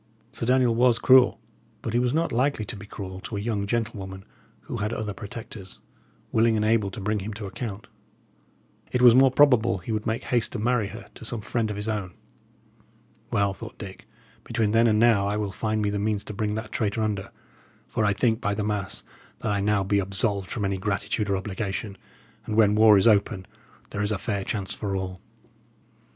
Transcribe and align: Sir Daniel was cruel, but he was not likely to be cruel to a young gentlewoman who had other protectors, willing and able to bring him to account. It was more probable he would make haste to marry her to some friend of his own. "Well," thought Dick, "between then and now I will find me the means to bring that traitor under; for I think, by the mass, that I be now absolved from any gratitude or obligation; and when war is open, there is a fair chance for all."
Sir 0.31 0.47
Daniel 0.47 0.73
was 0.73 0.97
cruel, 0.97 1.39
but 1.83 1.93
he 1.93 1.99
was 1.99 2.11
not 2.11 2.31
likely 2.31 2.65
to 2.65 2.75
be 2.75 2.87
cruel 2.87 3.19
to 3.19 3.37
a 3.37 3.39
young 3.39 3.67
gentlewoman 3.67 4.25
who 4.61 4.77
had 4.77 4.91
other 4.93 5.13
protectors, 5.13 5.77
willing 6.31 6.55
and 6.55 6.65
able 6.65 6.89
to 6.89 6.99
bring 6.99 7.19
him 7.19 7.35
to 7.35 7.45
account. 7.45 7.85
It 8.91 9.03
was 9.03 9.13
more 9.13 9.29
probable 9.29 9.77
he 9.77 9.91
would 9.91 10.07
make 10.07 10.23
haste 10.23 10.53
to 10.53 10.57
marry 10.59 10.87
her 10.87 11.07
to 11.13 11.23
some 11.23 11.41
friend 11.41 11.69
of 11.69 11.75
his 11.75 11.87
own. 11.87 12.15
"Well," 13.29 13.53
thought 13.53 13.77
Dick, 13.77 14.07
"between 14.43 14.71
then 14.71 14.87
and 14.87 14.97
now 14.97 15.27
I 15.27 15.37
will 15.37 15.51
find 15.51 15.83
me 15.83 15.91
the 15.91 15.99
means 15.99 16.23
to 16.23 16.33
bring 16.33 16.55
that 16.55 16.71
traitor 16.71 17.03
under; 17.03 17.29
for 17.87 18.03
I 18.03 18.11
think, 18.13 18.41
by 18.41 18.55
the 18.55 18.63
mass, 18.63 19.03
that 19.37 19.51
I 19.51 19.59
be 19.59 19.97
now 19.97 20.01
absolved 20.03 20.49
from 20.49 20.65
any 20.65 20.77
gratitude 20.79 21.29
or 21.29 21.37
obligation; 21.37 21.95
and 22.47 22.55
when 22.55 22.73
war 22.73 22.97
is 22.97 23.07
open, 23.07 23.45
there 23.91 24.01
is 24.01 24.11
a 24.11 24.17
fair 24.17 24.43
chance 24.45 24.73
for 24.73 24.95
all." 24.95 25.21